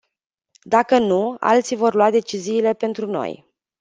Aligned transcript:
Dacă 0.63 0.97
nu, 0.97 1.35
alții 1.39 1.75
vor 1.75 1.93
lua 1.93 2.09
deciziile 2.11 2.73
pentru 2.73 3.05
noi. 3.05 3.45